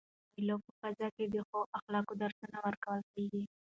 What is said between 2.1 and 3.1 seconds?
درسونه ورکول